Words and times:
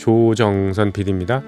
조정선 0.00 0.92
PD입니다. 0.92 1.42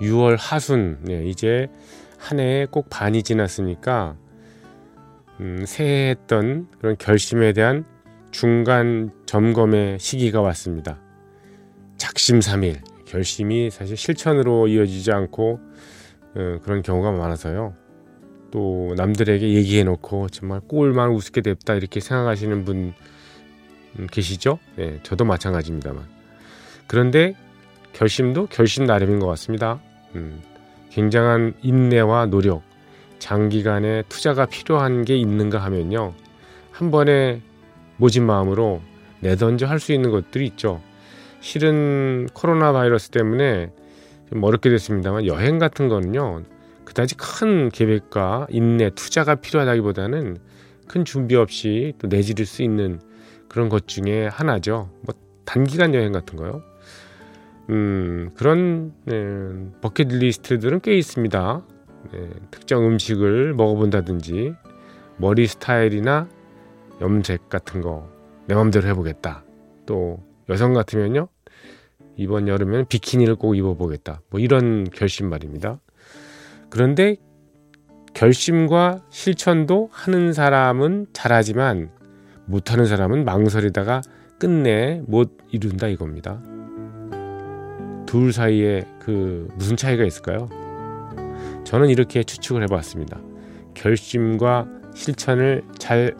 (6월) 0.00 0.36
하순 0.38 0.98
네, 1.02 1.24
이제 1.26 1.66
한 2.18 2.38
해에 2.38 2.66
꼭 2.70 2.88
반이 2.88 3.24
지났으니까 3.24 4.14
음, 5.40 5.64
새해 5.66 6.10
했던 6.10 6.68
그런 6.78 6.96
결심에 6.96 7.52
대한 7.52 7.84
중간 8.30 9.10
점검의 9.26 9.98
시기가 9.98 10.40
왔습니다. 10.40 11.00
작심삼일 11.96 12.80
결심이 13.06 13.70
사실 13.70 13.96
실천으로 13.96 14.68
이어지지 14.68 15.10
않고 15.10 15.58
어, 15.58 15.64
그런 16.34 16.82
경우가 16.82 17.12
많아서요. 17.12 17.74
또 18.50 18.94
남들에게 18.96 19.54
얘기해 19.54 19.84
놓고 19.84 20.28
정말 20.28 20.60
꼴만 20.60 21.10
우습게 21.10 21.40
됐다 21.40 21.74
이렇게 21.74 22.00
생각하시는 22.00 22.64
분 22.64 22.94
음, 23.98 24.06
계시죠? 24.10 24.58
네, 24.76 24.98
저도 25.02 25.24
마찬가지입니다만. 25.24 26.04
그런데 26.86 27.34
결심도 27.92 28.46
결심 28.46 28.84
나름인 28.84 29.20
것 29.20 29.26
같습니다. 29.28 29.80
음, 30.14 30.40
굉장한 30.90 31.54
인내와 31.62 32.26
노력, 32.26 32.62
장기간의 33.18 34.04
투자가 34.08 34.46
필요한 34.46 35.04
게 35.04 35.16
있는가 35.16 35.58
하면요. 35.58 36.12
한 36.70 36.90
번에 36.90 37.40
모진 37.96 38.26
마음으로 38.26 38.80
내던져 39.20 39.66
할 39.66 39.78
수 39.78 39.92
있는 39.92 40.10
것들이 40.10 40.46
있죠. 40.48 40.80
실은 41.40 42.28
코로나 42.34 42.72
바이러스 42.72 43.10
때문에 43.10 43.72
좀 44.34 44.42
어렵게 44.42 44.68
됐습니다만 44.68 45.26
여행 45.26 45.60
같은 45.60 45.88
거는요. 45.88 46.42
그다지 46.84 47.16
큰 47.16 47.68
계획과 47.68 48.48
인내, 48.50 48.90
투자가 48.90 49.36
필요하다기보다는 49.36 50.38
큰 50.88 51.04
준비 51.04 51.36
없이 51.36 51.94
또 51.98 52.08
내지를 52.08 52.44
수 52.44 52.64
있는 52.64 53.00
그런 53.48 53.68
것 53.68 53.86
중에 53.86 54.26
하나죠. 54.26 54.90
뭐 55.02 55.14
단기간 55.44 55.94
여행 55.94 56.10
같은 56.10 56.36
거요. 56.36 56.62
음, 57.70 58.30
그런 58.36 58.92
네, 59.04 59.14
버킷리스트들은 59.80 60.80
꽤 60.80 60.98
있습니다. 60.98 61.62
네, 62.12 62.30
특정 62.50 62.84
음식을 62.86 63.54
먹어본다든지 63.54 64.52
머리 65.16 65.46
스타일이나 65.46 66.28
염색 67.00 67.48
같은 67.48 67.80
거 67.80 68.14
내 68.46 68.54
맘대로 68.54 68.86
해보겠다. 68.88 69.44
또 69.86 70.18
여성 70.48 70.74
같으면요 70.74 71.28
이번 72.16 72.48
여름에는 72.48 72.86
비키니를 72.86 73.36
꼭 73.36 73.56
입어보겠다. 73.56 74.20
뭐 74.30 74.40
이런 74.40 74.84
결심 74.84 75.28
말입니다. 75.28 75.80
그런데 76.70 77.16
결심과 78.14 79.02
실천도 79.10 79.88
하는 79.92 80.32
사람은 80.32 81.08
잘하지만 81.12 81.90
못하는 82.46 82.86
사람은 82.86 83.24
망설이다가 83.24 84.02
끝내 84.38 85.02
못 85.06 85.36
이룬다 85.50 85.88
이겁니다. 85.88 86.40
둘 88.06 88.32
사이에 88.32 88.84
그 89.00 89.48
무슨 89.56 89.76
차이가 89.76 90.04
있을까요? 90.04 90.48
저는 91.64 91.88
이렇게 91.88 92.22
추측을 92.22 92.62
해봤습니다. 92.62 93.20
결심과 93.74 94.68
실천을 94.94 95.64
잘 95.78 96.14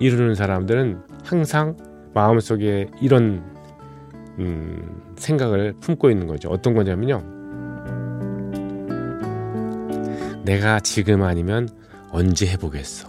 이루는 0.00 0.34
사람들은 0.34 1.02
항상 1.24 1.76
마음속에 2.12 2.88
이런 3.00 3.42
음, 4.40 5.02
생각을 5.16 5.74
품고 5.80 6.10
있는 6.10 6.26
거죠. 6.26 6.48
어떤 6.48 6.74
거냐면요. 6.74 7.22
내가 10.44 10.80
지금 10.80 11.22
아니면 11.22 11.68
언제 12.10 12.46
해보겠어. 12.46 13.08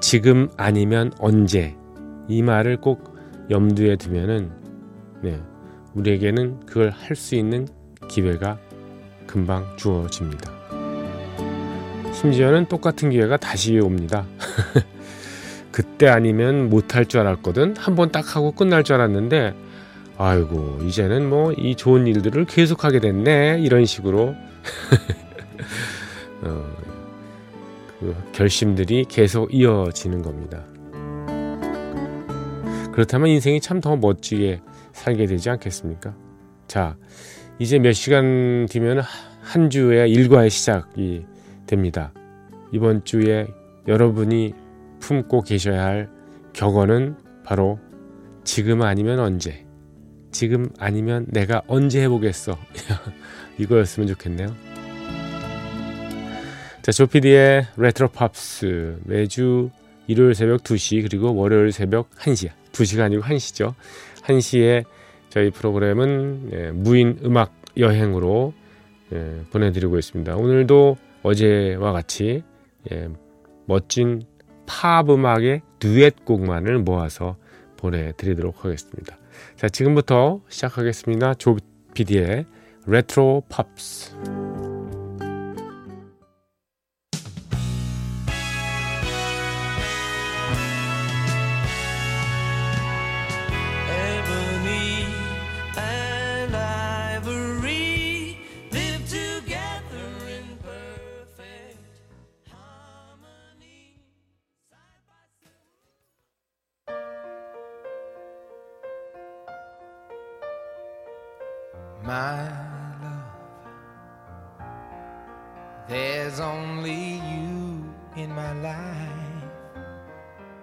지금 0.00 0.48
아니면 0.56 1.10
언제 1.18 1.74
이 2.28 2.42
말을 2.42 2.80
꼭 2.80 3.16
염두에 3.50 3.96
두면은 3.96 4.50
네, 5.22 5.40
우리에게는 5.94 6.66
그걸 6.66 6.90
할 6.90 7.16
수 7.16 7.34
있는 7.34 7.66
기회가 8.08 8.58
금방 9.26 9.64
주어집니다. 9.76 10.52
심지어는 12.12 12.66
똑같은 12.66 13.10
기회가 13.10 13.36
다시 13.36 13.78
옵니다. 13.78 14.26
그때 15.72 16.06
아니면 16.08 16.68
못할 16.70 17.06
줄 17.06 17.20
알았거든. 17.20 17.76
한 17.76 17.94
번 17.96 18.12
딱 18.12 18.36
하고 18.36 18.52
끝날 18.52 18.84
줄 18.84 18.94
알았는데, 18.96 19.54
아이고, 20.18 20.78
이제는 20.86 21.28
뭐 21.28 21.52
이 21.56 21.74
좋은 21.74 22.06
일들을 22.06 22.44
계속하게 22.44 23.00
됐네. 23.00 23.58
이런 23.60 23.84
식으로. 23.86 24.34
어, 26.42 26.64
그 27.98 28.14
결심들이 28.32 29.04
계속 29.08 29.52
이어지는 29.54 30.22
겁니다. 30.22 30.62
그렇다면 32.92 33.28
인생이 33.28 33.60
참 33.60 33.80
더 33.80 33.96
멋지게 33.96 34.60
살게 34.92 35.26
되지 35.26 35.48
않겠습니까? 35.50 36.14
자, 36.68 36.96
이제 37.58 37.78
몇 37.78 37.92
시간 37.92 38.66
뒤면 38.68 39.02
한 39.40 39.70
주의 39.70 40.10
일과의 40.10 40.50
시작이 40.50 41.24
됩니다. 41.66 42.12
이번 42.72 43.04
주에 43.04 43.46
여러분이 43.88 44.54
품고 45.02 45.42
계셔야 45.42 45.84
할 45.84 46.08
격언은 46.52 47.16
바로 47.44 47.78
지금 48.44 48.82
아니면 48.82 49.18
언제, 49.18 49.66
지금 50.30 50.70
아니면 50.78 51.26
내가 51.28 51.62
언제 51.66 52.02
해보겠어. 52.02 52.56
이거였으면 53.58 54.08
좋겠네요. 54.08 54.54
자, 56.80 56.90
조피디의 56.90 57.66
레트로 57.76 58.08
팝스 58.08 59.00
매주 59.04 59.70
일요일 60.06 60.34
새벽 60.34 60.62
2시 60.62 61.02
그리고 61.02 61.34
월요일 61.34 61.70
새벽 61.72 62.10
1시 62.10 62.50
2시가 62.72 63.02
아니고 63.02 63.22
1시죠. 63.22 63.74
1시에 64.22 64.84
저희 65.28 65.50
프로그램은 65.50 66.50
예, 66.52 66.70
무인 66.72 67.18
음악 67.24 67.54
여행으로 67.76 68.52
예, 69.12 69.42
보내드리고 69.50 69.98
있습니다. 69.98 70.36
오늘도 70.36 70.96
어제와 71.22 71.92
같이 71.92 72.42
예, 72.90 73.08
멋진 73.66 74.22
팝 74.66 75.08
음악의 75.10 75.62
듀엣곡만을 75.78 76.78
모아서 76.78 77.36
보내드리도록 77.76 78.64
하겠습니다. 78.64 79.16
자, 79.56 79.68
지금부터 79.68 80.40
시작하겠습니다. 80.48 81.34
조 81.34 81.56
PD의 81.94 82.46
레트로 82.86 83.44
팝스. 83.48 84.51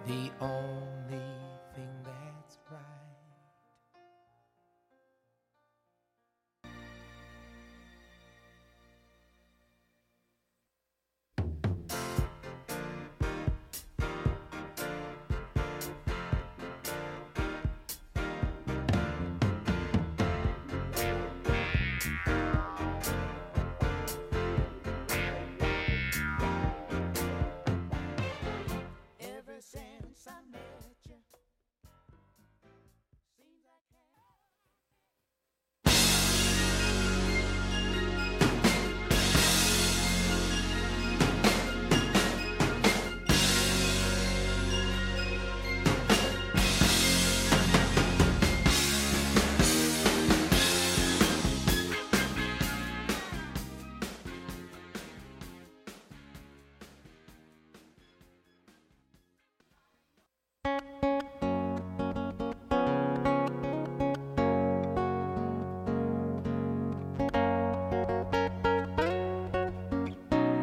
the 0.09 0.31
all. 0.41 0.98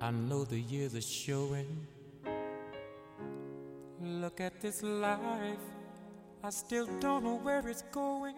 I 0.00 0.12
know 0.12 0.44
the 0.44 0.60
years 0.60 0.94
are 0.94 1.00
showing. 1.00 1.86
Look 4.00 4.40
at 4.40 4.60
this 4.60 4.82
life. 4.82 5.58
I 6.44 6.50
still 6.50 6.86
don't 7.00 7.24
know 7.24 7.38
where 7.38 7.66
it's 7.68 7.82
going. 7.90 8.36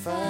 fire. 0.00 0.29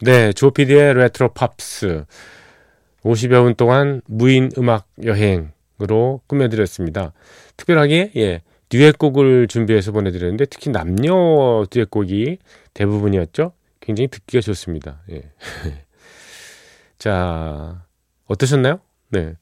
네, 0.00 0.32
조피디의 0.32 0.94
레트로 0.94 1.30
팝스 1.30 2.04
50여 3.02 3.42
분 3.42 3.54
동안 3.54 4.00
무인 4.06 4.50
음악 4.58 4.88
여행으로 5.02 6.20
꾸며드렸습니다. 6.26 7.12
특별하게 7.56 8.12
예, 8.16 8.42
듀엣곡을 8.68 9.48
준비해서 9.48 9.92
보내드렸는데 9.92 10.46
특히 10.46 10.70
남녀 10.70 11.64
듀엣곡이 11.70 12.38
대부분이었죠. 12.74 13.52
굉장히 13.80 14.08
듣기가 14.08 14.40
좋습니다. 14.40 15.02
예. 15.10 15.22
자, 16.98 17.84
어떠셨나요? 18.26 18.80
네. 19.10 19.34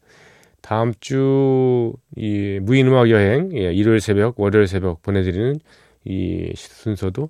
다음 0.63 0.93
주 1.01 1.93
이 2.17 2.59
무인 2.63 2.87
음악 2.87 3.11
여행 3.11 3.51
예, 3.57 3.73
일요일 3.73 4.01
새벽, 4.01 4.41
월요일 4.41 4.67
새벽 4.67 5.03
보내드리는 5.03 5.59
이 6.05 6.53
순서도 6.57 7.29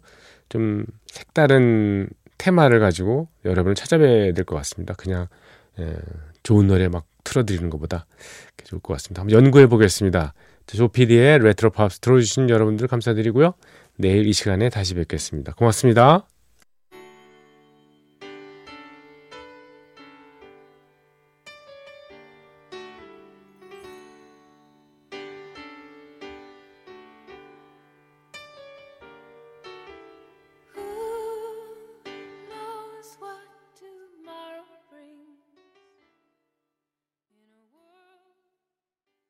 좀 0.48 0.84
색다른 1.06 2.08
테마를 2.38 2.80
가지고 2.80 3.28
여러분을 3.44 3.74
찾아뵈야 3.74 4.32
될 4.32 4.44
것 4.44 4.56
같습니다. 4.56 4.94
그냥 4.94 5.26
예, 5.78 5.94
좋은 6.42 6.66
노래 6.66 6.88
막 6.88 7.04
틀어드리는 7.24 7.68
것보다 7.70 8.06
좋을 8.64 8.80
것 8.80 8.94
같습니다. 8.94 9.22
한번 9.22 9.44
연구해 9.44 9.66
보겠습니다. 9.66 10.34
조피디의 10.66 11.40
레트로 11.40 11.70
팝스 11.70 12.00
들어주신 12.00 12.50
여러분들 12.50 12.88
감사드리고요. 12.88 13.54
내일 13.98 14.26
이 14.26 14.32
시간에 14.32 14.68
다시 14.68 14.94
뵙겠습니다. 14.94 15.52
고맙습니다. 15.54 16.35